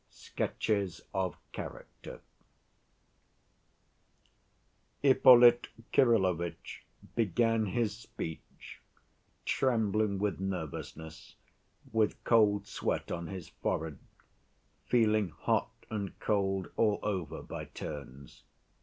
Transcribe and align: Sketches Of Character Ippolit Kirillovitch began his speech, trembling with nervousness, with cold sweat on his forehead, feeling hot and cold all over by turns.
Sketches 0.09 1.01
Of 1.13 1.37
Character 1.51 2.21
Ippolit 5.03 5.67
Kirillovitch 5.93 6.83
began 7.13 7.67
his 7.67 7.95
speech, 7.97 8.81
trembling 9.45 10.17
with 10.17 10.39
nervousness, 10.39 11.35
with 11.91 12.23
cold 12.23 12.65
sweat 12.65 13.11
on 13.11 13.27
his 13.27 13.49
forehead, 13.49 13.99
feeling 14.87 15.29
hot 15.29 15.69
and 15.91 16.17
cold 16.19 16.69
all 16.77 16.97
over 17.03 17.43
by 17.43 17.65
turns. 17.65 18.41